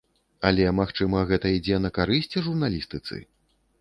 Але 0.49 0.63
магчыма, 0.77 1.21
гэта 1.31 1.51
ідзе 1.57 1.77
на 1.85 1.93
карысць 1.99 2.35
журналістыцы? 2.49 3.15